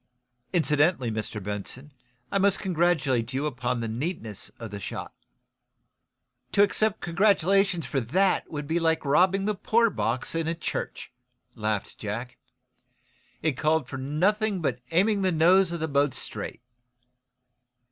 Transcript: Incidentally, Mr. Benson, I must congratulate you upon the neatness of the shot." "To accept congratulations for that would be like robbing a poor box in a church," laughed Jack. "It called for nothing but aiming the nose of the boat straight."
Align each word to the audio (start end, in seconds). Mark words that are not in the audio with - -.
Incidentally, 0.51 1.11
Mr. 1.11 1.43
Benson, 1.43 1.91
I 2.31 2.39
must 2.39 2.57
congratulate 2.57 3.33
you 3.33 3.45
upon 3.45 3.81
the 3.81 3.87
neatness 3.87 4.49
of 4.57 4.71
the 4.71 4.79
shot." 4.79 5.13
"To 6.53 6.63
accept 6.63 7.01
congratulations 7.01 7.85
for 7.85 7.99
that 8.01 8.49
would 8.49 8.65
be 8.65 8.79
like 8.79 9.05
robbing 9.05 9.47
a 9.47 9.53
poor 9.53 9.91
box 9.91 10.33
in 10.33 10.47
a 10.47 10.55
church," 10.55 11.11
laughed 11.53 11.99
Jack. 11.99 12.39
"It 13.43 13.51
called 13.51 13.87
for 13.87 13.97
nothing 13.99 14.59
but 14.59 14.79
aiming 14.89 15.21
the 15.21 15.31
nose 15.31 15.71
of 15.71 15.79
the 15.79 15.87
boat 15.87 16.15
straight." 16.15 16.61